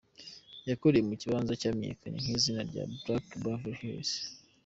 Yakuriye 0.69 1.03
mu 1.09 1.15
kibanza 1.21 1.59
camenyekanye 1.61 2.17
kw'izina 2.23 2.61
rya 2.69 2.83
"Black 3.01 3.25
Beverly 3.43 3.77
Hills". 3.81 4.11